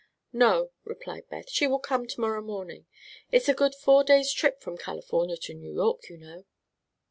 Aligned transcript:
"No," 0.33 0.71
replied 0.83 1.29
Beth; 1.29 1.47
"she 1.47 1.67
will 1.67 1.77
come 1.77 2.07
to 2.07 2.19
morrow 2.19 2.41
morning. 2.41 2.87
It's 3.31 3.47
a 3.47 3.53
good 3.53 3.75
four 3.75 4.03
days' 4.03 4.33
trip 4.33 4.59
from 4.59 4.75
California 4.75 5.37
to 5.37 5.53
New 5.53 5.75
York, 5.75 6.09
you 6.09 6.17
know." 6.17 6.43